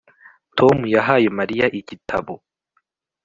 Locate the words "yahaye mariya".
0.95-1.65